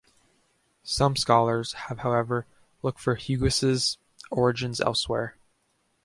[0.81, 2.47] Some scholars have however
[2.81, 3.99] looked for Hugues'
[4.31, 5.37] origins elsewhere.